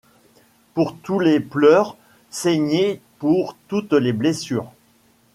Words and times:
Pour 0.73 0.95
tous 0.97 1.19
les 1.19 1.39
pleurs, 1.39 1.95
saigné 2.31 3.01
pour 3.19 3.55
toutes 3.67 3.93
les 3.93 4.13
blessures. 4.13 4.71